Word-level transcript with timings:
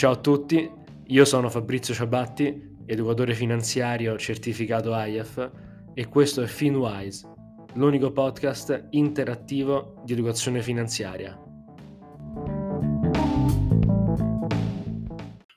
Ciao 0.00 0.12
a 0.12 0.16
tutti, 0.16 0.66
io 1.08 1.24
sono 1.26 1.50
Fabrizio 1.50 1.92
Ciabatti, 1.92 2.78
educatore 2.86 3.34
finanziario 3.34 4.16
certificato 4.16 4.94
IAF 4.94 5.50
e 5.92 6.06
questo 6.06 6.40
è 6.40 6.46
FinWise, 6.46 7.28
l'unico 7.74 8.10
podcast 8.10 8.86
interattivo 8.92 10.00
di 10.02 10.14
educazione 10.14 10.62
finanziaria. 10.62 11.38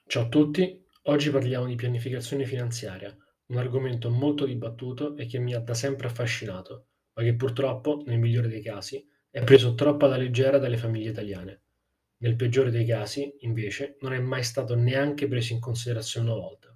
Ciao 0.07 0.23
a 0.23 0.27
tutti, 0.27 0.87
oggi 1.03 1.29
parliamo 1.29 1.65
di 1.65 1.75
pianificazione 1.75 2.43
finanziaria, 2.43 3.15
un 3.45 3.57
argomento 3.57 4.09
molto 4.09 4.43
dibattuto 4.43 5.15
e 5.15 5.25
che 5.25 5.39
mi 5.39 5.53
ha 5.53 5.59
da 5.59 5.73
sempre 5.73 6.07
affascinato, 6.07 6.87
ma 7.13 7.23
che 7.23 7.33
purtroppo, 7.33 8.03
nel 8.07 8.19
migliore 8.19 8.49
dei 8.49 8.61
casi, 8.61 9.07
è 9.29 9.41
preso 9.45 9.73
troppo 9.73 10.03
alla 10.03 10.17
leggera 10.17 10.57
dalle 10.57 10.75
famiglie 10.75 11.11
italiane. 11.11 11.62
Nel 12.23 12.37
peggiore 12.37 12.71
dei 12.71 12.85
casi, 12.85 13.35
invece, 13.39 13.97
non 13.99 14.13
è 14.13 14.19
mai 14.19 14.43
stato 14.43 14.75
neanche 14.75 15.27
preso 15.27 15.51
in 15.51 15.59
considerazione 15.59 16.29
una 16.29 16.39
volta. 16.39 16.73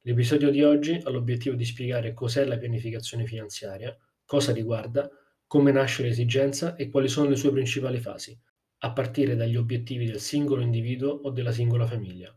L'episodio 0.00 0.50
di 0.50 0.62
oggi 0.62 0.98
ha 1.04 1.10
l'obiettivo 1.10 1.54
di 1.54 1.66
spiegare 1.66 2.14
cos'è 2.14 2.46
la 2.46 2.56
pianificazione 2.56 3.26
finanziaria, 3.26 3.94
cosa 4.24 4.50
riguarda, 4.50 5.10
come 5.46 5.72
nasce 5.72 6.04
l'esigenza 6.04 6.74
e 6.76 6.88
quali 6.88 7.08
sono 7.08 7.28
le 7.28 7.36
sue 7.36 7.52
principali 7.52 8.00
fasi, 8.00 8.34
a 8.78 8.92
partire 8.94 9.36
dagli 9.36 9.56
obiettivi 9.56 10.06
del 10.06 10.20
singolo 10.20 10.62
individuo 10.62 11.10
o 11.10 11.28
della 11.28 11.52
singola 11.52 11.86
famiglia. 11.86 12.34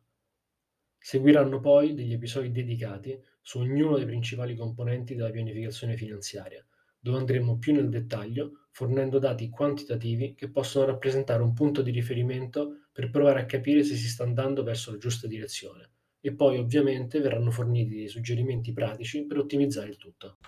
Seguiranno 0.97 1.61
poi 1.61 1.93
degli 1.93 2.11
episodi 2.11 2.51
dedicati 2.51 3.17
su 3.41 3.59
ognuno 3.59 3.95
dei 3.95 4.05
principali 4.05 4.55
componenti 4.55 5.15
della 5.15 5.31
pianificazione 5.31 5.95
finanziaria, 5.95 6.67
dove 7.05 7.19
andremo 7.19 7.59
più 7.59 7.71
nel 7.71 7.87
dettaglio 7.87 8.65
fornendo 8.71 9.19
dati 9.19 9.47
quantitativi 9.47 10.33
che 10.33 10.49
possono 10.49 10.87
rappresentare 10.87 11.43
un 11.43 11.53
punto 11.53 11.83
di 11.83 11.91
riferimento 11.91 12.87
per 12.91 13.11
provare 13.11 13.41
a 13.41 13.45
capire 13.45 13.83
se 13.83 13.93
si 13.93 14.07
sta 14.07 14.23
andando 14.23 14.63
verso 14.63 14.89
la 14.89 14.97
giusta 14.97 15.27
direzione 15.27 15.91
e 16.19 16.33
poi 16.33 16.57
ovviamente 16.57 17.19
verranno 17.19 17.51
forniti 17.51 17.93
dei 17.93 18.07
suggerimenti 18.07 18.73
pratici 18.73 19.27
per 19.27 19.37
ottimizzare 19.37 19.89
il 19.89 19.97
tutto. 19.97 20.39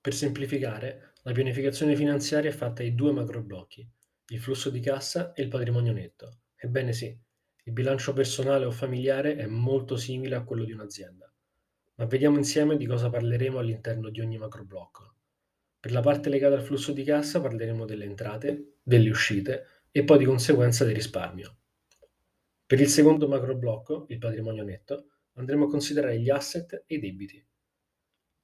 Per 0.00 0.14
semplificare, 0.14 1.14
la 1.24 1.32
pianificazione 1.32 1.96
finanziaria 1.96 2.50
è 2.50 2.54
fatta 2.54 2.84
di 2.84 2.94
due 2.94 3.10
macro 3.10 3.42
blocchi, 3.42 3.84
il 4.28 4.38
flusso 4.38 4.70
di 4.70 4.78
cassa 4.78 5.32
e 5.32 5.42
il 5.42 5.48
patrimonio 5.48 5.92
netto. 5.92 6.42
Ebbene 6.54 6.92
sì, 6.92 7.06
il 7.64 7.72
bilancio 7.72 8.12
personale 8.12 8.66
o 8.66 8.70
familiare 8.70 9.34
è 9.34 9.46
molto 9.46 9.96
simile 9.96 10.36
a 10.36 10.44
quello 10.44 10.62
di 10.62 10.70
un'azienda. 10.70 11.29
Ma 12.00 12.06
vediamo 12.06 12.38
insieme 12.38 12.78
di 12.78 12.86
cosa 12.86 13.10
parleremo 13.10 13.58
all'interno 13.58 14.08
di 14.08 14.20
ogni 14.20 14.38
macroblocco. 14.38 15.16
Per 15.78 15.92
la 15.92 16.00
parte 16.00 16.30
legata 16.30 16.54
al 16.54 16.62
flusso 16.62 16.92
di 16.92 17.04
cassa 17.04 17.42
parleremo 17.42 17.84
delle 17.84 18.06
entrate, 18.06 18.76
delle 18.82 19.10
uscite 19.10 19.66
e 19.90 20.02
poi 20.02 20.16
di 20.16 20.24
conseguenza 20.24 20.86
del 20.86 20.94
risparmio. 20.94 21.58
Per 22.64 22.80
il 22.80 22.88
secondo 22.88 23.28
macroblocco, 23.28 24.06
il 24.08 24.16
patrimonio 24.16 24.64
netto, 24.64 25.08
andremo 25.34 25.66
a 25.66 25.68
considerare 25.68 26.18
gli 26.18 26.30
asset 26.30 26.84
e 26.86 26.94
i 26.94 27.00
debiti. 27.00 27.46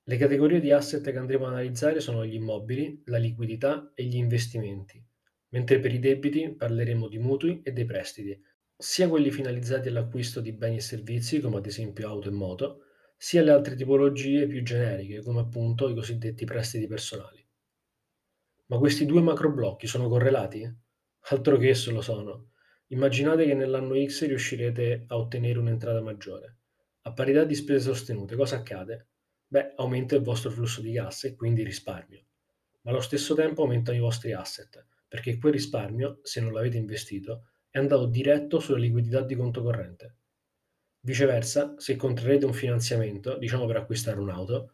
Le 0.02 0.16
categorie 0.18 0.60
di 0.60 0.70
asset 0.70 1.10
che 1.10 1.16
andremo 1.16 1.46
a 1.46 1.48
analizzare 1.48 2.00
sono 2.00 2.26
gli 2.26 2.34
immobili, 2.34 3.04
la 3.06 3.16
liquidità 3.16 3.90
e 3.94 4.04
gli 4.04 4.16
investimenti, 4.16 5.02
mentre 5.48 5.80
per 5.80 5.94
i 5.94 5.98
debiti 5.98 6.54
parleremo 6.54 7.08
di 7.08 7.18
mutui 7.18 7.62
e 7.62 7.72
dei 7.72 7.86
prestiti, 7.86 8.38
sia 8.76 9.08
quelli 9.08 9.30
finalizzati 9.30 9.88
all'acquisto 9.88 10.42
di 10.42 10.52
beni 10.52 10.76
e 10.76 10.80
servizi 10.80 11.40
come 11.40 11.56
ad 11.56 11.64
esempio 11.64 12.06
auto 12.06 12.28
e 12.28 12.32
moto, 12.32 12.80
sia 13.16 13.42
le 13.42 13.50
altre 13.50 13.74
tipologie 13.74 14.46
più 14.46 14.62
generiche, 14.62 15.22
come 15.22 15.40
appunto 15.40 15.88
i 15.88 15.94
cosiddetti 15.94 16.44
prestiti 16.44 16.86
personali. 16.86 17.44
Ma 18.66 18.78
questi 18.78 19.06
due 19.06 19.22
macroblocchi 19.22 19.86
sono 19.86 20.08
correlati? 20.08 20.70
Altro 21.28 21.56
che 21.56 21.68
esso 21.68 21.90
lo 21.92 22.02
sono. 22.02 22.50
Immaginate 22.88 23.46
che 23.46 23.54
nell'anno 23.54 23.94
X 24.04 24.26
riuscirete 24.26 25.04
a 25.06 25.16
ottenere 25.16 25.58
un'entrata 25.58 26.00
maggiore. 26.00 26.56
A 27.02 27.12
parità 27.12 27.44
di 27.44 27.54
spese 27.54 27.92
sostenute, 27.92 28.36
cosa 28.36 28.56
accade? 28.56 29.06
Beh, 29.48 29.74
aumenta 29.76 30.16
il 30.16 30.22
vostro 30.22 30.50
flusso 30.50 30.80
di 30.80 30.92
cassa 30.92 31.28
e 31.28 31.34
quindi 31.34 31.62
risparmio. 31.62 32.24
Ma 32.82 32.90
allo 32.90 33.00
stesso 33.00 33.34
tempo 33.34 33.62
aumentano 33.62 33.96
i 33.96 34.00
vostri 34.00 34.32
asset, 34.32 34.84
perché 35.08 35.38
quel 35.38 35.52
risparmio, 35.52 36.20
se 36.22 36.40
non 36.40 36.52
l'avete 36.52 36.76
investito, 36.76 37.46
è 37.70 37.78
andato 37.78 38.06
diretto 38.06 38.58
sulla 38.58 38.78
liquidità 38.78 39.20
di 39.20 39.34
conto 39.34 39.62
corrente. 39.62 40.16
Viceversa, 41.06 41.74
se 41.76 41.94
contrarrete 41.94 42.46
un 42.46 42.52
finanziamento, 42.52 43.38
diciamo 43.38 43.64
per 43.64 43.76
acquistare 43.76 44.18
un'auto, 44.18 44.72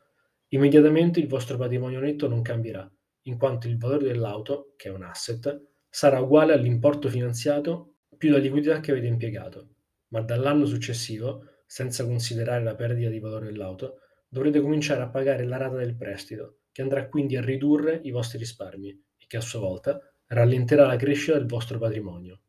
immediatamente 0.48 1.20
il 1.20 1.28
vostro 1.28 1.58
patrimonio 1.58 2.00
netto 2.00 2.26
non 2.26 2.40
cambierà, 2.40 2.90
in 3.24 3.36
quanto 3.36 3.68
il 3.68 3.76
valore 3.76 4.06
dell'auto, 4.06 4.72
che 4.78 4.88
è 4.88 4.92
un 4.92 5.02
asset, 5.02 5.60
sarà 5.90 6.20
uguale 6.20 6.54
all'importo 6.54 7.10
finanziato 7.10 7.96
più 8.16 8.30
la 8.30 8.38
liquidità 8.38 8.80
che 8.80 8.92
avete 8.92 9.08
impiegato. 9.08 9.74
Ma 10.08 10.22
dall'anno 10.22 10.64
successivo, 10.64 11.48
senza 11.66 12.06
considerare 12.06 12.64
la 12.64 12.76
perdita 12.76 13.10
di 13.10 13.20
valore 13.20 13.44
dell'auto, 13.44 13.98
dovrete 14.26 14.62
cominciare 14.62 15.02
a 15.02 15.10
pagare 15.10 15.44
la 15.44 15.58
rata 15.58 15.76
del 15.76 15.96
prestito, 15.96 16.60
che 16.72 16.80
andrà 16.80 17.10
quindi 17.10 17.36
a 17.36 17.42
ridurre 17.42 18.00
i 18.04 18.10
vostri 18.10 18.38
risparmi 18.38 18.88
e 19.18 19.24
che 19.26 19.36
a 19.36 19.42
sua 19.42 19.60
volta 19.60 20.00
rallenterà 20.28 20.86
la 20.86 20.96
crescita 20.96 21.36
del 21.36 21.46
vostro 21.46 21.78
patrimonio. 21.78 22.40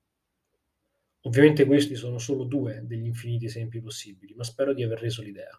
Ovviamente 1.25 1.65
questi 1.65 1.95
sono 1.95 2.17
solo 2.17 2.43
due 2.43 2.81
degli 2.85 3.05
infiniti 3.05 3.45
esempi 3.45 3.79
possibili, 3.79 4.33
ma 4.33 4.43
spero 4.43 4.73
di 4.73 4.83
aver 4.83 4.99
reso 4.99 5.21
l'idea. 5.21 5.51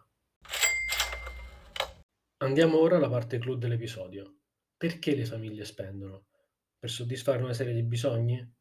Andiamo 2.37 2.79
ora 2.79 2.97
alla 2.97 3.09
parte 3.09 3.39
clou 3.39 3.55
dell'episodio. 3.55 4.41
Perché 4.77 5.15
le 5.15 5.25
famiglie 5.25 5.65
spendono? 5.65 6.27
Per 6.77 6.89
soddisfare 6.89 7.41
una 7.41 7.53
serie 7.53 7.73
di 7.73 7.81
bisogni? 7.81 8.53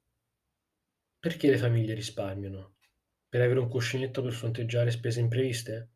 Perché 1.19 1.51
le 1.51 1.59
famiglie 1.59 1.93
risparmiano? 1.93 2.77
Per 3.29 3.41
avere 3.43 3.61
un 3.61 3.69
cuscinetto 3.69 4.23
per 4.23 4.33
fronteggiare 4.33 4.91
spese 4.91 5.21
impreviste? 5.21 5.91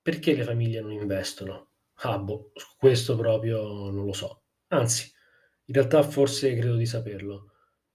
Perché 0.00 0.34
le 0.34 0.42
famiglie 0.42 0.80
non 0.80 0.90
investono? 0.90 1.70
Ah, 2.04 2.18
boh, 2.18 2.50
questo 2.76 3.14
proprio 3.14 3.90
non 3.90 4.04
lo 4.04 4.12
so. 4.12 4.42
Anzi, 4.68 5.08
in 5.66 5.74
realtà 5.74 6.02
forse 6.02 6.52
credo 6.56 6.74
di 6.74 6.86
saperlo 6.86 7.51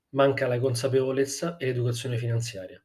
manca 0.10 0.48
la 0.48 0.60
consapevolezza 0.60 1.58
e 1.58 1.66
l'educazione 1.68 2.18
finanziaria. 2.18 2.82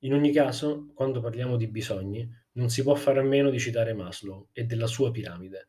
In 0.00 0.14
ogni 0.14 0.32
caso, 0.32 0.90
quando 0.94 1.20
parliamo 1.20 1.56
di 1.56 1.68
bisogni, 1.68 2.28
non 2.52 2.70
si 2.70 2.82
può 2.82 2.94
fare 2.94 3.20
a 3.20 3.22
meno 3.22 3.50
di 3.50 3.58
citare 3.58 3.92
Maslow 3.92 4.48
e 4.52 4.64
della 4.64 4.86
sua 4.86 5.10
piramide. 5.10 5.68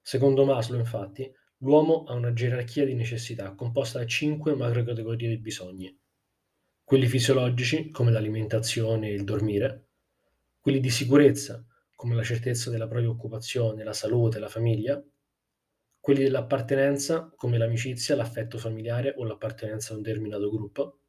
Secondo 0.00 0.44
Maslow, 0.44 0.78
infatti, 0.78 1.32
l'uomo 1.58 2.04
ha 2.04 2.14
una 2.14 2.32
gerarchia 2.32 2.84
di 2.84 2.94
necessità 2.94 3.54
composta 3.54 3.98
da 3.98 4.06
cinque 4.06 4.54
macrocategorie 4.54 5.28
di 5.28 5.38
bisogni. 5.38 5.98
Quelli 6.84 7.06
fisiologici, 7.06 7.90
come 7.90 8.10
l'alimentazione 8.10 9.08
e 9.08 9.14
il 9.14 9.24
dormire, 9.24 9.88
quelli 10.60 10.80
di 10.80 10.90
sicurezza, 10.90 11.64
come 11.94 12.14
la 12.14 12.22
certezza 12.22 12.70
della 12.70 12.88
propria 12.88 13.10
occupazione, 13.10 13.84
la 13.84 13.92
salute, 13.92 14.38
la 14.38 14.48
famiglia, 14.48 15.02
quelli 16.00 16.22
dell'appartenenza, 16.22 17.30
come 17.36 17.58
l'amicizia, 17.58 18.16
l'affetto 18.16 18.56
familiare 18.56 19.14
o 19.16 19.24
l'appartenenza 19.24 19.92
a 19.92 19.96
un 19.96 20.02
determinato 20.02 20.50
gruppo, 20.50 21.00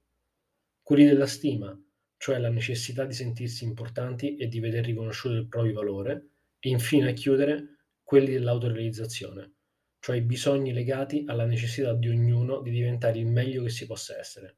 quelli 0.81 1.05
della 1.05 1.27
stima, 1.27 1.75
cioè 2.17 2.37
la 2.37 2.49
necessità 2.49 3.05
di 3.05 3.13
sentirsi 3.13 3.63
importanti 3.63 4.35
e 4.35 4.47
di 4.47 4.59
veder 4.59 4.83
riconosciuto 4.83 5.35
il 5.35 5.47
proprio 5.47 5.73
valore, 5.73 6.29
e 6.59 6.69
infine 6.69 7.09
a 7.09 7.13
chiudere 7.13 7.77
quelli 8.03 8.33
dell'autorealizzazione, 8.33 9.53
cioè 9.99 10.17
i 10.17 10.21
bisogni 10.21 10.73
legati 10.73 11.23
alla 11.25 11.45
necessità 11.45 11.93
di 11.93 12.09
ognuno 12.09 12.61
di 12.61 12.69
diventare 12.69 13.17
il 13.17 13.27
meglio 13.27 13.63
che 13.63 13.69
si 13.69 13.85
possa 13.87 14.19
essere. 14.19 14.57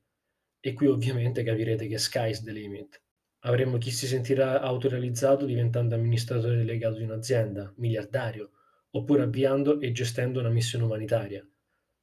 E 0.59 0.73
qui 0.73 0.87
ovviamente 0.87 1.43
capirete 1.43 1.87
che 1.87 1.97
sky's 1.97 2.43
the 2.43 2.51
limit. 2.51 3.01
Avremo 3.41 3.77
chi 3.77 3.91
si 3.91 4.07
sentirà 4.07 4.61
autorealizzato 4.61 5.45
diventando 5.45 5.95
amministratore 5.95 6.57
delegato 6.57 6.97
di 6.97 7.03
un'azienda, 7.03 7.71
miliardario, 7.77 8.51
oppure 8.95 9.23
avviando 9.23 9.79
e 9.79 9.91
gestendo 9.91 10.39
una 10.39 10.49
missione 10.49 10.85
umanitaria. 10.85 11.47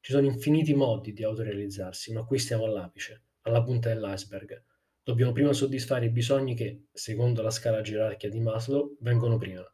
Ci 0.00 0.12
sono 0.12 0.26
infiniti 0.26 0.74
modi 0.74 1.12
di 1.12 1.25
autorealizzarsi, 1.25 2.12
ma 2.12 2.25
qui 2.25 2.38
stiamo 2.38 2.64
all'apice, 2.64 3.25
alla 3.42 3.62
punta 3.62 3.88
dell'iceberg. 3.88 4.64
Dobbiamo 5.02 5.32
prima 5.32 5.52
soddisfare 5.52 6.06
i 6.06 6.10
bisogni 6.10 6.54
che, 6.54 6.87
secondo 6.92 7.42
la 7.42 7.50
scala 7.50 7.81
gerarchia 7.81 8.28
di 8.28 8.40
Maslow, 8.40 8.96
vengono 9.00 9.37
prima. 9.37 9.64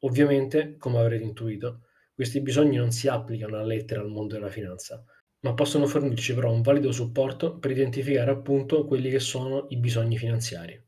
Ovviamente, 0.00 0.76
come 0.76 0.98
avrete 0.98 1.24
intuito, 1.24 1.82
questi 2.14 2.40
bisogni 2.40 2.76
non 2.76 2.90
si 2.90 3.08
applicano 3.08 3.56
alla 3.56 3.64
lettera 3.64 4.00
al 4.00 4.08
mondo 4.08 4.34
della 4.34 4.50
finanza, 4.50 5.04
ma 5.40 5.54
possono 5.54 5.86
fornirci 5.86 6.34
però 6.34 6.52
un 6.52 6.62
valido 6.62 6.92
supporto 6.92 7.58
per 7.58 7.70
identificare 7.70 8.30
appunto 8.30 8.84
quelli 8.84 9.08
che 9.10 9.20
sono 9.20 9.66
i 9.70 9.76
bisogni 9.76 10.18
finanziari. 10.18 10.87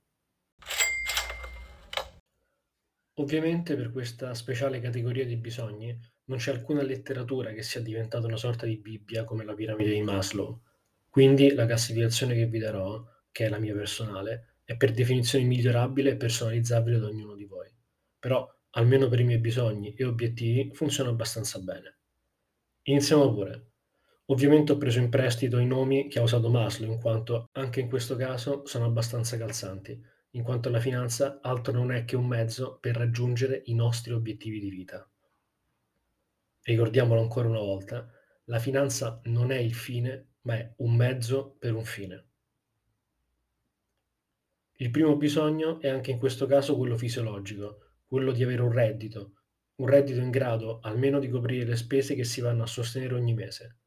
Ovviamente 3.20 3.76
per 3.76 3.92
questa 3.92 4.32
speciale 4.32 4.80
categoria 4.80 5.26
di 5.26 5.36
bisogni 5.36 5.94
non 6.24 6.38
c'è 6.38 6.52
alcuna 6.52 6.80
letteratura 6.80 7.52
che 7.52 7.62
sia 7.62 7.82
diventata 7.82 8.26
una 8.26 8.38
sorta 8.38 8.64
di 8.64 8.78
Bibbia 8.78 9.24
come 9.24 9.44
la 9.44 9.52
piramide 9.52 9.92
di 9.92 10.00
Maslow. 10.00 10.62
Quindi 11.06 11.52
la 11.52 11.66
classificazione 11.66 12.34
che 12.34 12.46
vi 12.46 12.58
darò, 12.58 13.04
che 13.30 13.44
è 13.44 13.48
la 13.50 13.58
mia 13.58 13.74
personale, 13.74 14.60
è 14.64 14.74
per 14.74 14.92
definizione 14.92 15.44
migliorabile 15.44 16.12
e 16.12 16.16
personalizzabile 16.16 16.98
da 16.98 17.08
ognuno 17.08 17.34
di 17.34 17.44
voi. 17.44 17.70
Però, 18.18 18.48
almeno 18.70 19.08
per 19.08 19.20
i 19.20 19.24
miei 19.24 19.38
bisogni 19.38 19.92
e 19.92 20.04
obiettivi, 20.04 20.70
funziona 20.72 21.10
abbastanza 21.10 21.58
bene. 21.58 21.98
Iniziamo 22.84 23.34
pure. 23.34 23.72
Ovviamente 24.26 24.72
ho 24.72 24.78
preso 24.78 24.98
in 24.98 25.10
prestito 25.10 25.58
i 25.58 25.66
nomi 25.66 26.08
che 26.08 26.20
ha 26.20 26.22
usato 26.22 26.48
Maslow, 26.48 26.90
in 26.90 26.98
quanto 26.98 27.50
anche 27.52 27.80
in 27.80 27.88
questo 27.88 28.16
caso 28.16 28.64
sono 28.64 28.86
abbastanza 28.86 29.36
calzanti, 29.36 30.00
in 30.30 30.42
quanto 30.42 30.70
la 30.70 30.78
finanza 30.78 31.40
altro 31.42 31.72
non 31.72 31.90
è 31.90 32.04
che 32.04 32.16
un 32.16 32.26
mezzo 32.26 32.78
per 32.78 32.96
raggiungere 32.96 33.62
i 33.66 33.74
nostri 33.74 34.12
obiettivi 34.12 34.60
di 34.60 34.70
vita. 34.70 35.08
Ricordiamolo 36.62 37.20
ancora 37.20 37.48
una 37.48 37.58
volta, 37.58 38.08
la 38.44 38.58
finanza 38.58 39.20
non 39.24 39.50
è 39.50 39.56
il 39.56 39.74
fine, 39.74 40.34
ma 40.42 40.54
è 40.54 40.72
un 40.76 40.94
mezzo 40.94 41.56
per 41.58 41.74
un 41.74 41.84
fine. 41.84 42.24
Il 44.74 44.90
primo 44.90 45.16
bisogno 45.16 45.80
è 45.80 45.88
anche 45.88 46.10
in 46.10 46.18
questo 46.18 46.46
caso 46.46 46.76
quello 46.76 46.96
fisiologico, 46.96 47.96
quello 48.06 48.32
di 48.32 48.42
avere 48.42 48.62
un 48.62 48.72
reddito, 48.72 49.32
un 49.76 49.86
reddito 49.86 50.20
in 50.20 50.30
grado 50.30 50.78
almeno 50.80 51.18
di 51.18 51.28
coprire 51.28 51.64
le 51.64 51.76
spese 51.76 52.14
che 52.14 52.24
si 52.24 52.40
vanno 52.40 52.62
a 52.62 52.66
sostenere 52.66 53.14
ogni 53.14 53.34
mese. 53.34 53.78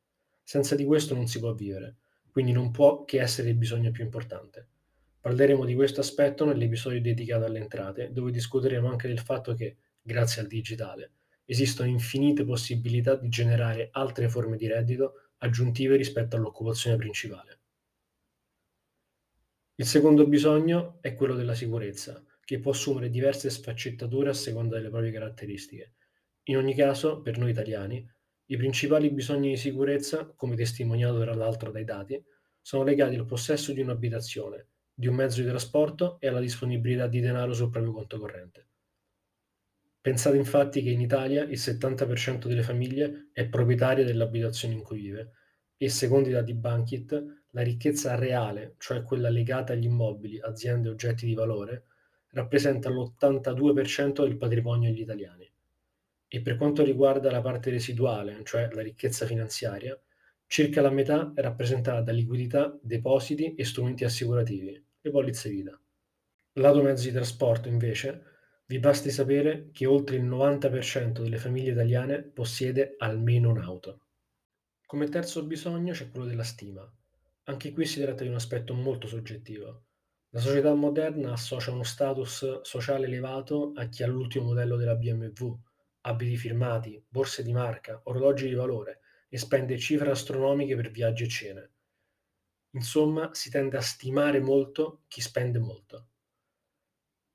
Senza 0.44 0.76
di 0.76 0.84
questo 0.84 1.16
non 1.16 1.28
si 1.28 1.40
può 1.40 1.54
vivere, 1.54 1.98
quindi 2.32 2.52
non 2.52 2.72
può 2.72 3.06
che 3.06 3.22
essere 3.22 3.50
il 3.50 3.56
bisogno 3.56 3.92
più 3.92 4.04
importante. 4.04 4.68
Parleremo 5.24 5.64
di 5.64 5.74
questo 5.74 6.02
aspetto 6.02 6.44
nell'episodio 6.44 7.00
dedicato 7.00 7.46
alle 7.46 7.60
entrate, 7.60 8.12
dove 8.12 8.30
discuteremo 8.30 8.90
anche 8.90 9.08
del 9.08 9.22
fatto 9.22 9.54
che, 9.54 9.78
grazie 10.02 10.42
al 10.42 10.50
digitale, 10.50 11.14
esistono 11.46 11.88
infinite 11.88 12.44
possibilità 12.44 13.16
di 13.16 13.30
generare 13.30 13.88
altre 13.94 14.28
forme 14.28 14.58
di 14.58 14.68
reddito 14.68 15.30
aggiuntive 15.38 15.96
rispetto 15.96 16.36
all'occupazione 16.36 16.98
principale. 16.98 17.60
Il 19.76 19.86
secondo 19.86 20.28
bisogno 20.28 20.98
è 21.00 21.14
quello 21.14 21.36
della 21.36 21.56
sicurezza, 21.56 22.22
che 22.44 22.60
può 22.60 22.72
assumere 22.72 23.10
diverse 23.10 23.50
sfaccettature 23.50 24.30
a 24.30 24.34
seconda 24.34 24.76
delle 24.76 24.90
proprie 24.90 25.14
caratteristiche. 25.14 25.94
In 26.48 26.58
ogni 26.58 26.76
caso, 26.76 27.22
per 27.22 27.38
noi 27.38 27.52
italiani, 27.52 28.06
i 28.48 28.58
principali 28.58 29.10
bisogni 29.10 29.52
di 29.52 29.58
sicurezza, 29.58 30.26
come 30.36 30.58
testimoniato 30.58 31.22
tra 31.22 31.34
l'altro 31.34 31.72
dai 31.72 31.86
dati, 31.86 32.22
sono 32.60 32.84
legati 32.84 33.16
al 33.16 33.26
possesso 33.26 33.72
di 33.72 33.80
un'abitazione, 33.80 34.68
di 34.94 35.08
un 35.08 35.16
mezzo 35.16 35.42
di 35.42 35.48
trasporto 35.48 36.20
e 36.20 36.28
alla 36.28 36.40
disponibilità 36.40 37.08
di 37.08 37.20
denaro 37.20 37.54
sul 37.54 37.70
proprio 37.70 37.94
conto 37.94 38.20
corrente. 38.20 38.68
Pensate 40.00 40.38
infatti 40.38 40.84
che 40.84 40.90
in 40.90 41.00
Italia 41.00 41.44
il 41.44 41.58
70% 41.58 42.48
delle 42.48 42.62
famiglie 42.62 43.30
è 43.32 43.48
proprietaria 43.48 44.04
dell'abitazione 44.04 44.74
in 44.74 44.82
cui 44.82 45.00
vive 45.00 45.32
e 45.78 45.90
secondo 45.90 46.30
i 46.30 46.34
dati 46.34 46.54
Bankit 46.54 47.42
la 47.52 47.62
ricchezza 47.62 48.16
reale, 48.16 48.76
cioè 48.80 49.04
quella 49.04 49.30
legata 49.30 49.74
agli 49.74 49.86
immobili, 49.86 50.40
aziende 50.42 50.90
e 50.90 50.92
oggetti 50.92 51.26
di 51.26 51.34
valore, 51.34 51.86
rappresenta 52.32 52.90
l'82% 52.90 54.24
del 54.24 54.38
patrimonio 54.38 54.90
degli 54.90 55.02
italiani. 55.02 55.50
E 56.28 56.42
per 56.42 56.58
quanto 56.58 56.84
riguarda 56.84 57.32
la 57.32 57.42
parte 57.42 57.70
residuale, 57.70 58.42
cioè 58.44 58.70
la 58.72 58.82
ricchezza 58.82 59.26
finanziaria, 59.26 59.98
circa 60.54 60.82
la 60.82 60.92
metà 60.92 61.32
è 61.34 61.42
rappresentata 61.42 62.02
da 62.02 62.12
liquidità, 62.12 62.78
depositi 62.80 63.56
e 63.56 63.66
strumenti 63.66 64.04
assicurativi, 64.04 64.86
le 65.02 65.10
polizze 65.10 65.50
vita. 65.50 65.76
Lato 66.60 66.84
mezzi 66.84 67.08
di 67.08 67.16
trasporto, 67.16 67.70
invece, 67.70 68.24
vi 68.68 68.78
basti 68.78 69.10
sapere 69.10 69.70
che 69.72 69.88
oltre 69.88 70.18
il 70.18 70.26
90% 70.26 71.24
delle 71.24 71.40
famiglie 71.40 71.72
italiane 71.72 72.22
possiede 72.22 72.94
almeno 73.00 73.50
un'auto. 73.50 74.02
Come 74.86 75.10
terzo 75.10 75.44
bisogno 75.44 75.92
c'è 75.92 76.12
quello 76.12 76.28
della 76.28 76.44
stima, 76.44 76.88
anche 77.46 77.72
qui 77.72 77.88
si 77.88 78.00
tratta 78.00 78.22
di 78.22 78.30
un 78.30 78.36
aspetto 78.36 78.76
molto 78.76 79.08
soggettivo. 79.08 79.86
La 80.30 80.40
società 80.40 80.72
moderna 80.76 81.32
associa 81.32 81.72
uno 81.72 81.82
status 81.82 82.62
sociale 82.62 83.08
elevato 83.08 83.72
a 83.74 83.86
chi 83.88 84.04
ha 84.04 84.08
l'ultimo 84.08 84.46
modello 84.46 84.76
della 84.76 84.94
BMW, 84.94 85.52
abiti 86.02 86.38
firmati, 86.38 87.04
borse 87.10 87.42
di 87.42 87.52
marca, 87.52 88.00
orologi 88.04 88.48
di 88.48 88.54
valore 88.54 89.00
e 89.34 89.38
spende 89.40 89.80
cifre 89.80 90.12
astronomiche 90.12 90.76
per 90.76 90.92
viaggi 90.92 91.24
e 91.24 91.28
cene. 91.28 91.72
Insomma, 92.76 93.34
si 93.34 93.50
tende 93.50 93.78
a 93.78 93.82
stimare 93.82 94.40
molto 94.40 95.06
chi 95.08 95.22
spende 95.22 95.58
molto. 95.58 96.10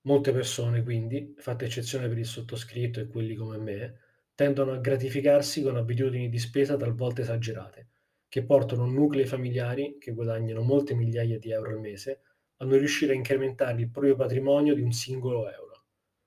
Molte 0.03 0.33
persone, 0.33 0.85
quindi, 0.85 1.35
fatta 1.39 1.65
eccezione 1.65 2.06
per 2.09 2.19
il 2.19 2.25
sottoscritto 2.27 3.00
e 3.00 3.09
quelli 3.09 3.35
come 3.35 3.59
me, 3.59 3.99
tendono 4.35 4.73
a 4.73 4.79
gratificarsi 4.79 5.61
con 5.62 5.77
abitudini 5.77 6.29
di 6.29 6.39
spesa 6.39 6.77
talvolta 6.77 7.23
esagerate 7.23 7.89
che 8.29 8.45
portano 8.45 8.87
nuclei 8.87 9.27
familiari 9.27 9.97
che 9.99 10.12
guadagnano 10.12 10.62
molte 10.62 10.95
migliaia 10.95 11.39
di 11.39 11.50
euro 11.50 11.71
al 11.71 11.81
mese 11.81 12.21
a 12.59 12.65
non 12.65 12.79
riuscire 12.79 13.12
a 13.12 13.17
incrementare 13.17 13.81
il 13.81 13.91
proprio 13.91 14.15
patrimonio 14.15 14.75
di 14.75 14.83
un 14.83 14.93
singolo 14.93 15.50
euro. 15.50 15.85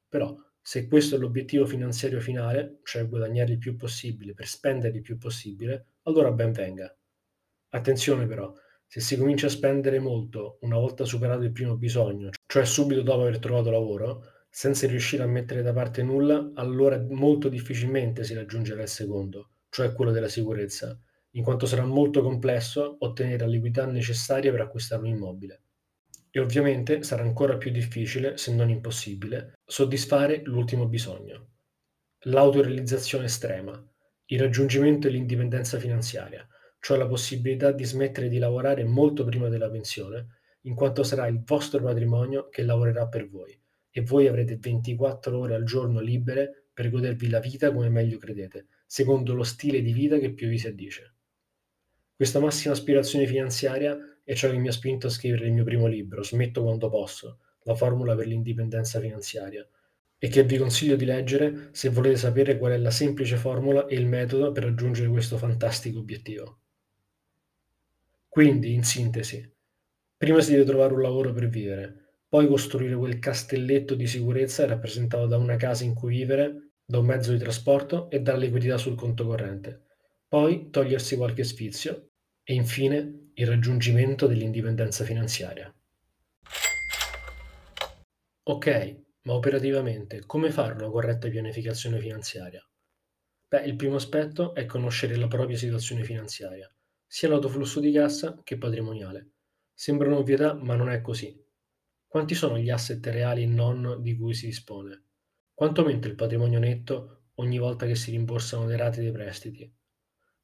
Però, 0.09 0.35
se 0.61 0.87
questo 0.87 1.15
è 1.15 1.17
l'obiettivo 1.17 1.65
finanziario 1.65 2.19
finale, 2.19 2.79
cioè 2.83 3.07
guadagnare 3.07 3.53
il 3.53 3.57
più 3.57 3.75
possibile 3.75 4.33
per 4.33 4.47
spendere 4.47 4.97
il 4.97 5.01
più 5.01 5.17
possibile, 5.17 5.87
allora 6.03 6.31
ben 6.31 6.51
venga. 6.51 6.95
Attenzione 7.69 8.27
però, 8.27 8.53
se 8.85 8.99
si 8.99 9.17
comincia 9.17 9.47
a 9.47 9.49
spendere 9.49 9.99
molto 9.99 10.57
una 10.61 10.77
volta 10.77 11.05
superato 11.05 11.43
il 11.43 11.51
primo 11.51 11.77
bisogno, 11.77 12.29
cioè 12.45 12.65
subito 12.65 13.01
dopo 13.01 13.21
aver 13.21 13.39
trovato 13.39 13.71
lavoro, 13.71 14.23
senza 14.49 14.85
riuscire 14.85 15.23
a 15.23 15.27
mettere 15.27 15.61
da 15.61 15.71
parte 15.71 16.03
nulla, 16.03 16.51
allora 16.55 17.01
molto 17.09 17.47
difficilmente 17.47 18.23
si 18.23 18.33
raggiungerà 18.33 18.81
il 18.81 18.89
secondo, 18.89 19.51
cioè 19.69 19.93
quello 19.93 20.11
della 20.11 20.27
sicurezza, 20.27 20.99
in 21.31 21.43
quanto 21.43 21.65
sarà 21.65 21.85
molto 21.85 22.21
complesso 22.21 22.97
ottenere 22.99 23.45
la 23.45 23.47
liquidità 23.47 23.85
necessaria 23.85 24.51
per 24.51 24.59
acquistare 24.59 25.01
un 25.01 25.07
immobile. 25.07 25.61
E 26.31 26.39
ovviamente 26.39 27.03
sarà 27.03 27.23
ancora 27.23 27.57
più 27.57 27.71
difficile, 27.71 28.37
se 28.37 28.53
non 28.55 28.69
impossibile, 28.69 29.53
soddisfare 29.65 30.41
l'ultimo 30.45 30.87
bisogno, 30.87 31.49
l'autorealizzazione 32.21 33.25
estrema, 33.25 33.85
il 34.27 34.39
raggiungimento 34.39 35.07
dell'indipendenza 35.07 35.77
finanziaria, 35.77 36.47
cioè 36.79 36.97
la 36.97 37.07
possibilità 37.07 37.71
di 37.71 37.83
smettere 37.83 38.29
di 38.29 38.37
lavorare 38.37 38.83
molto 38.85 39.25
prima 39.25 39.49
della 39.49 39.69
pensione, 39.69 40.39
in 40.61 40.75
quanto 40.75 41.03
sarà 41.03 41.27
il 41.27 41.41
vostro 41.43 41.81
patrimonio 41.81 42.49
che 42.49 42.63
lavorerà 42.63 43.07
per 43.07 43.27
voi 43.27 43.59
e 43.89 44.01
voi 44.01 44.27
avrete 44.27 44.57
24 44.57 45.37
ore 45.37 45.55
al 45.55 45.65
giorno 45.65 45.99
libere 45.99 46.67
per 46.73 46.89
godervi 46.89 47.29
la 47.29 47.39
vita 47.39 47.71
come 47.73 47.89
meglio 47.89 48.17
credete, 48.17 48.67
secondo 48.85 49.33
lo 49.33 49.43
stile 49.43 49.81
di 49.81 49.91
vita 49.91 50.17
che 50.17 50.31
più 50.31 50.47
vi 50.47 50.57
si 50.57 50.67
addice. 50.67 51.13
Questa 52.15 52.39
massima 52.39 52.73
aspirazione 52.73 53.27
finanziaria 53.27 53.97
è 54.31 54.33
ciò 54.33 54.49
che 54.49 54.57
mi 54.57 54.69
ha 54.69 54.71
spinto 54.71 55.07
a 55.07 55.09
scrivere 55.09 55.47
il 55.47 55.51
mio 55.51 55.65
primo 55.65 55.87
libro, 55.87 56.23
Smetto 56.23 56.63
quando 56.63 56.87
posso, 56.87 57.39
la 57.63 57.75
formula 57.75 58.15
per 58.15 58.27
l'indipendenza 58.27 59.01
finanziaria, 59.01 59.67
e 60.17 60.27
che 60.29 60.43
vi 60.43 60.57
consiglio 60.57 60.95
di 60.95 61.03
leggere 61.03 61.67
se 61.73 61.89
volete 61.89 62.15
sapere 62.15 62.57
qual 62.57 62.71
è 62.71 62.77
la 62.77 62.91
semplice 62.91 63.35
formula 63.35 63.87
e 63.87 63.95
il 63.95 64.05
metodo 64.05 64.53
per 64.53 64.63
raggiungere 64.63 65.09
questo 65.09 65.35
fantastico 65.35 65.99
obiettivo. 65.99 66.59
Quindi, 68.29 68.73
in 68.73 68.85
sintesi, 68.85 69.53
prima 70.15 70.39
si 70.39 70.51
deve 70.51 70.63
trovare 70.63 70.93
un 70.93 71.01
lavoro 71.01 71.33
per 71.33 71.49
vivere, 71.49 72.13
poi 72.29 72.47
costruire 72.47 72.95
quel 72.95 73.19
castelletto 73.19 73.95
di 73.95 74.07
sicurezza 74.07 74.65
rappresentato 74.65 75.25
da 75.25 75.35
una 75.35 75.57
casa 75.57 75.83
in 75.83 75.93
cui 75.93 76.15
vivere, 76.15 76.69
da 76.85 76.99
un 76.99 77.05
mezzo 77.05 77.33
di 77.33 77.37
trasporto 77.37 78.09
e 78.09 78.21
dalla 78.21 78.45
liquidità 78.45 78.77
sul 78.77 78.95
conto 78.95 79.25
corrente. 79.25 79.81
Poi 80.25 80.69
togliersi 80.69 81.17
qualche 81.17 81.43
sfizio 81.43 82.10
e 82.43 82.53
infine 82.53 83.31
il 83.33 83.47
raggiungimento 83.47 84.27
dell'indipendenza 84.27 85.03
finanziaria. 85.03 85.73
Ok, 88.43 89.01
ma 89.23 89.33
operativamente 89.33 90.25
come 90.25 90.51
fare 90.51 90.73
una 90.73 90.89
corretta 90.89 91.29
pianificazione 91.29 91.99
finanziaria? 91.99 92.67
Beh, 93.47 93.65
il 93.65 93.75
primo 93.75 93.95
aspetto 93.95 94.55
è 94.55 94.65
conoscere 94.65 95.15
la 95.15 95.27
propria 95.27 95.57
situazione 95.57 96.03
finanziaria, 96.03 96.73
sia 97.05 97.29
lato 97.29 97.49
flusso 97.49 97.79
di 97.79 97.91
cassa 97.91 98.39
che 98.43 98.57
patrimoniale. 98.57 99.31
Sembra 99.73 100.07
un'ovvietà, 100.07 100.53
ma 100.53 100.75
non 100.75 100.89
è 100.89 101.01
così. 101.01 101.37
Quanti 102.07 102.33
sono 102.33 102.57
gli 102.57 102.69
asset 102.69 103.05
reali 103.07 103.43
e 103.43 103.47
non 103.47 103.97
di 104.01 104.17
cui 104.17 104.33
si 104.33 104.47
dispone? 104.47 105.03
Quanto 105.53 105.81
aumenta 105.81 106.07
il 106.07 106.15
patrimonio 106.15 106.59
netto 106.59 107.25
ogni 107.35 107.57
volta 107.57 107.85
che 107.85 107.95
si 107.95 108.11
rimborsano 108.11 108.65
le 108.65 108.77
rate 108.77 109.01
dei 109.01 109.11
prestiti? 109.11 109.71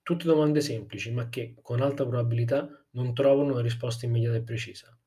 Tutte 0.07 0.23
domande 0.23 0.61
semplici, 0.61 1.11
ma 1.11 1.27
che, 1.27 1.57
con 1.61 1.81
alta 1.81 2.05
probabilità, 2.05 2.65
non 2.91 3.13
trovano 3.13 3.51
una 3.51 3.61
risposta 3.61 4.05
immediata 4.05 4.37
e 4.37 4.41
precisa. 4.41 4.97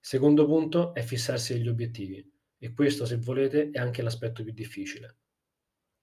Secondo 0.00 0.46
punto 0.46 0.94
è 0.94 1.02
fissarsi 1.02 1.52
degli 1.52 1.68
obiettivi, 1.68 2.28
e 2.58 2.72
questo, 2.72 3.06
se 3.06 3.18
volete, 3.18 3.70
è 3.70 3.78
anche 3.78 4.02
l'aspetto 4.02 4.42
più 4.42 4.52
difficile. 4.52 5.18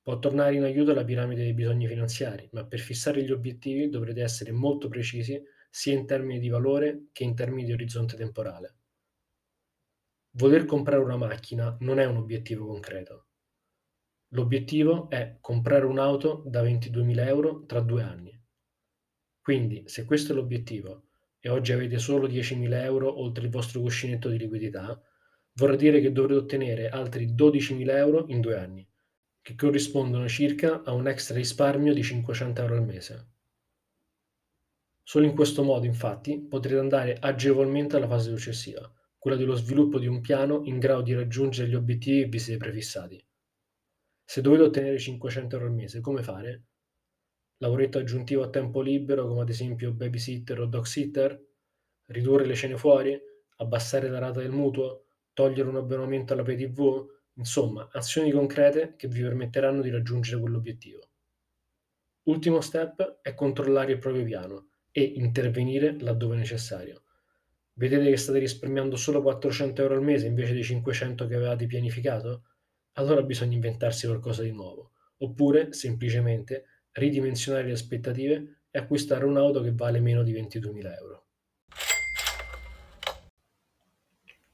Può 0.02 0.20
tornare 0.20 0.56
in 0.56 0.64
aiuto 0.64 0.94
la 0.94 1.04
piramide 1.04 1.42
dei 1.44 1.54
bisogni 1.54 1.86
finanziari, 1.86 2.48
ma 2.54 2.66
per 2.66 2.80
fissare 2.80 3.24
gli 3.24 3.32
obiettivi 3.32 3.90
dovrete 3.90 4.22
essere 4.22 4.54
molto 4.54 4.88
precisi 4.88 5.38
sia 5.70 5.98
in 5.98 6.06
termini 6.06 6.40
di 6.40 6.48
valore 6.48 7.08
che 7.12 7.26
in 7.26 7.36
termini 7.36 7.66
di 7.66 7.74
orizzonte 7.74 8.16
temporale. 8.16 8.76
Voler 10.38 10.64
comprare 10.64 11.04
una 11.04 11.18
macchina 11.18 11.76
non 11.82 12.00
è 12.00 12.06
un 12.06 12.16
obiettivo 12.16 12.68
concreto. 12.68 13.29
L'obiettivo 14.34 15.10
è 15.10 15.38
comprare 15.42 15.86
un'auto 15.86 16.44
da 16.46 16.62
22.000 16.62 17.26
euro 17.26 17.66
tra 17.66 17.80
due 17.80 18.04
anni. 18.04 18.40
Quindi, 19.42 19.84
se 19.88 20.06
questo 20.06 20.34
è 20.34 20.36
l'obiettivo 20.36 21.06
e 21.40 21.50
oggi 21.50 21.72
avete 21.72 21.98
solo 21.98 22.28
10.000 22.28 22.72
euro 22.84 23.20
oltre 23.20 23.46
il 23.46 23.50
vostro 23.50 23.82
cuscinetto 23.82 24.30
di 24.30 24.38
liquidità, 24.38 25.02
vorrà 25.54 25.76
dire 25.76 26.00
che 26.00 26.12
dovrete 26.12 26.40
ottenere 26.42 26.90
altri 26.90 27.34
12.000 27.34 27.90
euro 27.96 28.26
in 28.28 28.40
due 28.40 28.56
anni, 28.56 28.88
che 29.42 29.56
corrispondono 29.56 30.28
circa 30.28 30.84
a 30.84 30.94
un 30.94 31.08
extra 31.08 31.36
risparmio 31.36 31.94
di 31.94 32.04
500 32.04 32.62
euro 32.62 32.76
al 32.76 32.86
mese. 32.86 33.28
Solo 35.02 35.26
in 35.26 35.34
questo 35.34 35.64
modo, 35.64 35.88
infatti, 35.88 36.40
potrete 36.40 36.78
andare 36.78 37.18
agevolmente 37.20 37.96
alla 37.96 38.08
fase 38.08 38.30
successiva, 38.30 38.94
quella 39.18 39.36
dello 39.36 39.56
sviluppo 39.56 39.98
di 39.98 40.06
un 40.06 40.22
piano 40.22 40.62
in 40.66 40.78
grado 40.78 41.02
di 41.02 41.16
raggiungere 41.16 41.68
gli 41.68 41.74
obiettivi 41.74 42.22
che 42.22 42.28
vi 42.28 42.38
siete 42.38 42.60
prefissati. 42.60 43.24
Se 44.30 44.42
dovete 44.42 44.62
ottenere 44.62 45.00
500 45.00 45.56
euro 45.56 45.68
al 45.68 45.74
mese, 45.74 46.02
come 46.02 46.22
fare? 46.22 46.66
Lavoretto 47.58 47.98
aggiuntivo 47.98 48.44
a 48.44 48.50
tempo 48.52 48.80
libero, 48.80 49.28
come 49.28 49.42
ad 49.42 49.50
esempio 49.50 49.92
babysitter 49.92 50.60
o 50.60 50.68
dog 50.68 50.86
sitter? 50.86 51.48
Ridurre 52.06 52.46
le 52.46 52.54
cene 52.54 52.78
fuori? 52.78 53.20
Abbassare 53.58 54.08
la 54.08 54.20
rata 54.20 54.40
del 54.40 54.52
mutuo? 54.52 55.06
Togliere 55.34 55.68
un 55.68 55.78
abbonamento 55.78 56.34
alla 56.34 56.44
PayTV? 56.44 57.08
Insomma, 57.38 57.90
azioni 57.92 58.30
concrete 58.30 58.94
che 58.96 59.08
vi 59.08 59.20
permetteranno 59.24 59.82
di 59.82 59.90
raggiungere 59.90 60.40
quell'obiettivo. 60.40 61.10
Ultimo 62.26 62.62
step 62.62 63.22
è 63.24 63.34
controllare 63.34 63.94
il 63.94 63.98
proprio 63.98 64.24
piano 64.26 64.70
e 64.92 65.02
intervenire 65.02 66.00
laddove 66.00 66.36
necessario. 66.36 67.02
Vedete 67.74 68.08
che 68.08 68.18
state 68.18 68.38
risparmiando 68.38 68.96
solo 68.96 69.24
400 69.24 69.82
euro 69.82 69.96
al 69.96 70.04
mese 70.04 70.28
invece 70.28 70.54
dei 70.54 70.64
500 70.64 71.26
che 71.26 71.34
avevate 71.34 71.66
pianificato? 71.66 72.44
Allora 73.00 73.22
bisogna 73.22 73.56
inventarsi 73.56 74.08
qualcosa 74.08 74.44
di 74.44 74.52
nuovo, 74.52 74.92
oppure 75.20 75.72
semplicemente 75.72 76.66
ridimensionare 76.92 77.68
le 77.68 77.72
aspettative 77.72 78.64
e 78.70 78.78
acquistare 78.78 79.24
un'auto 79.24 79.62
che 79.62 79.72
vale 79.72 80.02
meno 80.02 80.22
di 80.22 80.34
22.000 80.34 80.96
euro. 80.98 81.24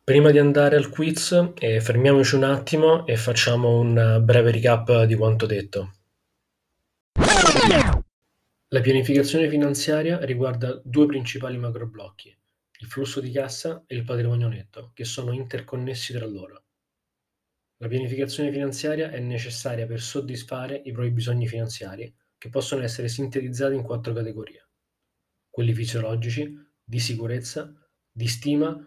Prima 0.04 0.30
di 0.30 0.38
andare 0.38 0.76
al 0.76 0.90
quiz, 0.90 1.54
eh, 1.58 1.82
fermiamoci 1.82 2.36
un 2.36 2.44
attimo 2.44 3.08
e 3.08 3.18
facciamo 3.18 3.80
un 3.80 4.22
breve 4.24 4.52
recap 4.52 5.06
di 5.06 5.16
quanto 5.16 5.48
detto. 5.48 5.94
La 8.68 8.82
pianificazione 8.82 9.50
finanziaria 9.50 10.24
riguarda 10.24 10.80
due 10.84 11.08
principali 11.08 11.58
macroblocchi, 11.58 12.38
il 12.82 12.88
flusso 12.88 13.20
di 13.20 13.32
cassa 13.32 13.84
e 13.88 13.96
il 13.96 14.04
patrimonio 14.04 14.48
netto, 14.48 14.92
che 14.94 15.04
sono 15.04 15.32
interconnessi 15.32 16.14
tra 16.14 16.28
loro. 16.28 16.65
La 17.78 17.90
pianificazione 17.90 18.52
finanziaria 18.52 19.12
è 19.12 19.20
necessaria 19.20 19.86
per 19.86 20.00
soddisfare 20.00 20.82
i 20.86 20.92
propri 20.94 21.12
bisogni 21.12 21.48
finanziari, 21.48 22.14
che 22.38 22.50
possono 22.50 22.84
essere 22.84 23.10
sintetizzati 23.10 23.76
in 23.76 23.84
quattro 23.84 24.14
categorie: 24.14 24.70
quelli 25.50 25.74
fisiologici, 25.74 26.56
di 26.82 27.00
sicurezza, 27.00 27.74
di 28.10 28.28
stima 28.28 28.78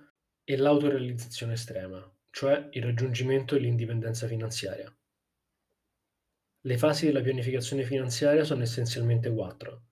e 0.43 0.57
l'autorealizzazione 0.57 1.53
estrema, 1.53 2.17
cioè 2.31 2.69
il 2.73 2.83
raggiungimento 2.83 3.55
dell'indipendenza 3.55 4.27
finanziaria. 4.27 4.91
Le 6.61 6.79
fasi 6.79 7.07
della 7.07 7.21
pianificazione 7.21 7.85
finanziaria 7.85 8.45
sono 8.45 8.63
essenzialmente 8.63 9.31
quattro: 9.31 9.89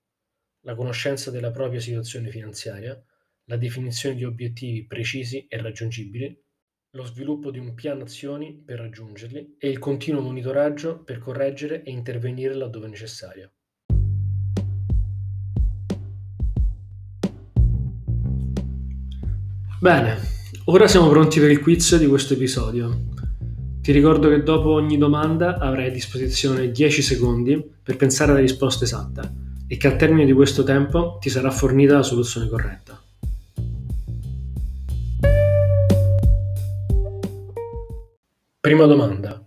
la 0.61 0.75
conoscenza 0.75 1.31
della 1.31 1.51
propria 1.51 1.81
situazione 1.81 2.31
finanziaria, 2.31 2.99
la 3.45 3.57
definizione 3.59 4.17
di 4.17 4.25
obiettivi 4.25 4.87
precisi 4.87 5.47
e 5.47 5.61
raggiungibili, 5.61 6.45
lo 6.97 7.05
sviluppo 7.05 7.51
di 7.51 7.59
un 7.59 7.75
piano 7.75 8.05
azioni 8.05 8.55
per 8.65 8.79
raggiungerli 8.79 9.57
e 9.59 9.69
il 9.69 9.79
continuo 9.79 10.23
monitoraggio 10.23 11.03
per 11.05 11.19
correggere 11.19 11.83
e 11.83 11.91
intervenire 11.91 12.55
laddove 12.55 12.89
necessario. 12.89 13.51
Bene, 19.79 20.17
ora 20.65 20.89
siamo 20.89 21.11
pronti 21.11 21.39
per 21.39 21.51
il 21.51 21.61
quiz 21.61 21.99
di 21.99 22.07
questo 22.07 22.33
episodio. 22.33 23.09
Ti 23.83 23.93
ricordo 23.93 24.31
che 24.31 24.43
dopo 24.43 24.73
ogni 24.73 24.97
domanda 24.97 25.59
avrai 25.59 25.89
a 25.89 25.93
disposizione 25.93 26.71
10 26.71 27.03
secondi 27.03 27.63
per 27.83 27.97
pensare 27.97 28.31
alla 28.31 28.41
risposta 28.41 28.85
esatta 28.85 29.31
e 29.69 29.77
che 29.77 29.87
al 29.87 29.97
termine 29.97 30.25
di 30.25 30.33
questo 30.33 30.63
tempo 30.63 31.19
ti 31.21 31.29
sarà 31.29 31.51
fornita 31.51 31.97
la 31.97 32.03
soluzione 32.03 32.49
corretta. 32.49 33.06
Prima 38.67 38.87
domanda. 38.87 39.41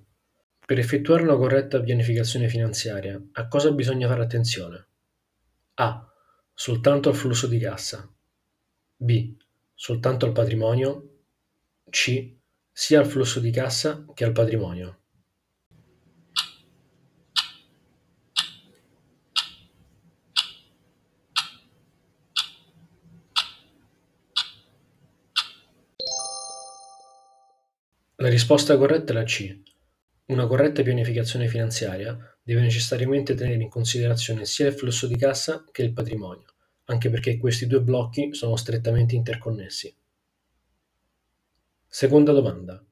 Per 0.66 0.80
effettuare 0.80 1.24
una 1.24 1.36
corretta 1.36 1.82
pianificazione 1.82 2.48
finanziaria, 2.48 3.22
a 3.34 3.50
cosa 3.50 3.70
bisogna 3.74 4.08
fare 4.08 4.24
attenzione? 4.24 4.88
A. 5.74 6.10
Soltanto 6.54 7.10
al 7.10 7.16
flusso 7.16 7.46
di 7.48 7.60
cassa. 7.60 8.10
B. 8.96 9.36
Soltanto 9.74 10.26
al 10.26 10.32
patrimonio. 10.32 11.24
C 11.90 12.34
sia 12.72 13.00
al 13.02 13.08
flusso 13.08 13.42
di 13.42 13.52
cassa 13.52 14.06
che 14.14 14.24
al 14.24 14.32
patrimonio. 14.32 14.99
La 28.22 28.28
risposta 28.28 28.76
corretta 28.76 29.14
è 29.14 29.16
la 29.16 29.24
C. 29.24 29.62
Una 30.26 30.46
corretta 30.46 30.84
pianificazione 30.84 31.48
finanziaria 31.48 32.18
deve 32.44 32.60
necessariamente 32.60 33.34
tenere 33.34 33.64
in 33.64 33.70
considerazione 33.70 34.44
sia 34.44 34.68
il 34.68 34.74
flusso 34.74 35.08
di 35.08 35.16
cassa 35.16 35.64
che 35.72 35.84
il 35.84 35.94
patrimonio, 35.94 36.54
anche 36.86 37.10
perché 37.10 37.38
questi 37.38 37.66
due 37.66 37.80
blocchi 37.80 38.34
sono 38.34 38.58
strettamente 38.58 39.16
interconnessi. 39.16 39.96
Seconda 41.88 42.34
domanda: 42.34 42.86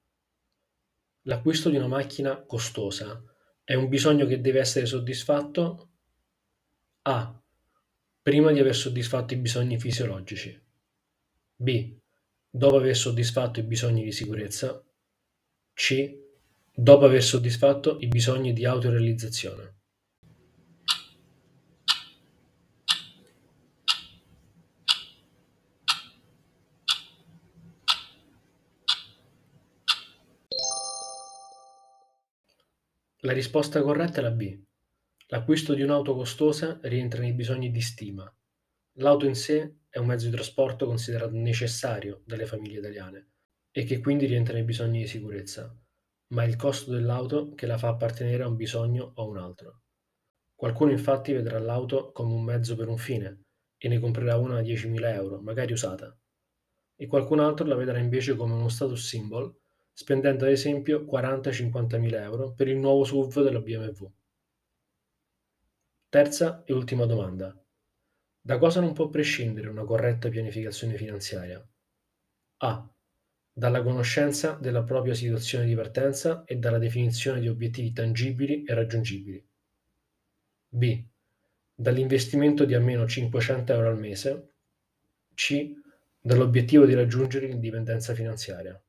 l'acquisto 1.24 1.70
di 1.70 1.76
una 1.76 1.88
macchina 1.88 2.42
costosa 2.46 3.22
è 3.66 3.74
un 3.74 3.90
bisogno 3.90 4.26
che 4.28 4.40
deve 4.40 4.62
essere 4.62 4.86
soddisfatto 4.86 5.90
A. 7.02 7.42
Prima 8.22 8.54
di 8.54 8.60
aver 8.62 8.76
soddisfatto 8.76 9.34
i 9.34 9.38
bisogni 9.38 9.78
fisiologici. 9.78 10.58
B. 11.54 11.98
Dopo 12.50 12.78
aver 12.78 12.96
soddisfatto 12.96 13.60
i 13.60 13.64
bisogni 13.64 14.06
di 14.06 14.14
sicurezza. 14.14 14.82
C. 15.80 16.12
Dopo 16.74 17.06
aver 17.06 17.22
soddisfatto 17.22 17.98
i 18.00 18.08
bisogni 18.08 18.52
di 18.52 18.66
autorealizzazione. 18.66 19.76
La 33.20 33.34
risposta 33.34 33.84
corretta 33.84 34.20
è 34.20 34.24
la 34.24 34.32
B. 34.32 34.60
L'acquisto 35.28 35.76
di 35.76 35.84
un'auto 35.84 36.16
costosa 36.16 36.80
rientra 36.82 37.22
nei 37.22 37.34
bisogni 37.34 37.70
di 37.70 37.82
stima. 37.82 38.36
L'auto 38.94 39.28
in 39.28 39.36
sé 39.36 39.76
è 39.90 40.00
un 40.00 40.08
mezzo 40.08 40.26
di 40.26 40.32
trasporto 40.32 40.88
considerato 40.88 41.36
necessario 41.36 42.24
dalle 42.26 42.48
famiglie 42.48 42.80
italiane 42.80 43.28
e 43.78 43.84
che 43.84 44.00
quindi 44.00 44.26
rientra 44.26 44.56
nei 44.56 44.64
bisogni 44.64 45.02
di 45.02 45.08
sicurezza, 45.08 45.72
ma 46.30 46.42
è 46.42 46.48
il 46.48 46.56
costo 46.56 46.90
dell'auto 46.90 47.54
che 47.54 47.68
la 47.68 47.78
fa 47.78 47.90
appartenere 47.90 48.42
a 48.42 48.48
un 48.48 48.56
bisogno 48.56 49.12
o 49.14 49.22
a 49.22 49.28
un 49.28 49.38
altro. 49.38 49.82
Qualcuno 50.56 50.90
infatti 50.90 51.32
vedrà 51.32 51.60
l'auto 51.60 52.12
come 52.12 52.34
un 52.34 52.44
mezzo 52.44 52.76
per 52.76 52.88
un 52.88 52.98
fine 52.98 53.44
e 53.78 53.88
ne 53.88 54.00
comprerà 54.00 54.36
una 54.38 54.58
a 54.58 54.62
10.000 54.62 55.14
euro, 55.14 55.42
magari 55.42 55.74
usata, 55.74 56.18
e 56.96 57.06
qualcun 57.06 57.40
altro 57.40 57.68
la 57.68 57.76
vedrà 57.76 58.00
invece 58.00 58.36
come 58.36 58.54
uno 58.54 58.68
status 58.68 59.06
symbol 59.06 59.56
spendendo 59.94 60.46
ad 60.46 60.52
esempio 60.54 61.06
40-50 61.06 62.00
mila 62.00 62.24
euro 62.24 62.54
per 62.56 62.68
il 62.70 62.78
nuovo 62.78 63.04
SUV 63.04 63.44
della 63.44 63.62
BMW. 63.62 64.12
Terza 66.10 66.64
e 66.66 66.74
ultima 66.74 67.06
domanda. 67.06 67.56
Da 68.42 68.58
cosa 68.58 68.80
non 68.80 68.94
può 68.94 69.08
prescindere 69.10 69.70
una 69.70 69.84
corretta 69.84 70.30
pianificazione 70.30 70.96
finanziaria? 70.96 71.64
A. 72.64 72.92
Dalla 73.58 73.82
conoscenza 73.82 74.56
della 74.62 74.84
propria 74.84 75.16
situazione 75.16 75.66
di 75.66 75.74
partenza 75.74 76.44
e 76.46 76.58
dalla 76.58 76.78
definizione 76.78 77.40
di 77.40 77.48
obiettivi 77.48 77.92
tangibili 77.92 78.64
e 78.64 78.74
raggiungibili. 78.76 79.44
B. 80.70 81.04
Dall'investimento 81.74 82.66
di 82.66 82.76
almeno 82.76 83.08
500 83.08 83.74
euro 83.74 83.90
al 83.90 83.98
mese. 83.98 84.52
C. 85.34 85.74
Dall'obiettivo 86.22 86.86
di 86.86 86.94
raggiungere 86.94 87.48
l'indipendenza 87.48 88.14
finanziaria. 88.14 88.80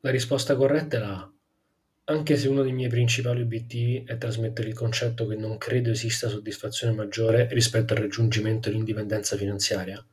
La 0.00 0.10
risposta 0.10 0.54
corretta 0.56 0.98
è 0.98 1.00
la 1.00 1.14
A, 1.14 1.33
anche 2.06 2.36
se 2.36 2.48
uno 2.48 2.62
dei 2.62 2.72
miei 2.72 2.90
principali 2.90 3.40
obiettivi 3.40 4.04
è 4.06 4.18
trasmettere 4.18 4.68
il 4.68 4.74
concetto 4.74 5.26
che 5.26 5.36
non 5.36 5.56
credo 5.56 5.90
esista 5.90 6.28
soddisfazione 6.28 6.92
maggiore 6.94 7.48
rispetto 7.52 7.94
al 7.94 8.00
raggiungimento 8.00 8.68
dell'indipendenza 8.68 9.36
finanziaria. 9.36 10.04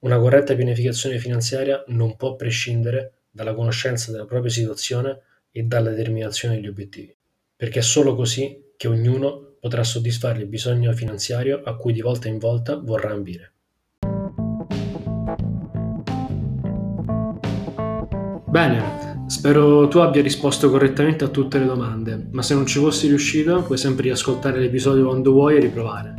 Una 0.00 0.18
corretta 0.18 0.54
pianificazione 0.54 1.18
finanziaria 1.18 1.82
non 1.88 2.16
può 2.16 2.36
prescindere 2.36 3.14
dalla 3.30 3.54
conoscenza 3.54 4.12
della 4.12 4.24
propria 4.24 4.52
situazione 4.52 5.20
e 5.50 5.64
dalla 5.64 5.90
determinazione 5.90 6.54
degli 6.54 6.68
obiettivi, 6.68 7.14
perché 7.56 7.80
è 7.80 7.82
solo 7.82 8.14
così 8.14 8.72
che 8.76 8.86
ognuno 8.86 9.56
potrà 9.58 9.82
soddisfare 9.82 10.40
il 10.40 10.46
bisogno 10.46 10.92
finanziario 10.92 11.62
a 11.64 11.76
cui 11.76 11.92
di 11.92 12.00
volta 12.00 12.28
in 12.28 12.38
volta 12.38 12.76
vorrà 12.76 13.10
ambire. 13.10 13.52
Bene, 18.48 19.01
spero 19.32 19.88
tu 19.88 19.98
abbia 19.98 20.20
risposto 20.20 20.68
correttamente 20.68 21.24
a 21.24 21.28
tutte 21.28 21.58
le 21.58 21.64
domande, 21.64 22.28
ma 22.32 22.42
se 22.42 22.52
non 22.52 22.66
ci 22.66 22.78
fossi 22.78 23.08
riuscito 23.08 23.62
puoi 23.62 23.78
sempre 23.78 24.02
riascoltare 24.04 24.60
l'episodio 24.60 25.06
quando 25.06 25.32
vuoi 25.32 25.56
e 25.56 25.60
riprovare. 25.60 26.14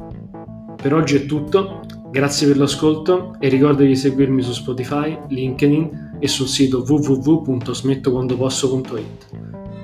Per 0.81 0.91
oggi 0.95 1.17
è 1.17 1.27
tutto, 1.27 1.81
grazie 2.09 2.47
per 2.47 2.57
l'ascolto 2.57 3.35
e 3.39 3.49
ricorda 3.49 3.83
di 3.83 3.95
seguirmi 3.95 4.41
su 4.41 4.53
Spotify, 4.53 5.15
LinkedIn 5.29 6.17
e 6.19 6.27
sul 6.27 6.47
sito 6.47 6.83
www.smettoquandoposso.it. 6.87 9.27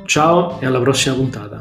Ciao 0.05 0.59
e 0.59 0.65
alla 0.65 0.79
prossima 0.79 1.13
puntata! 1.13 1.58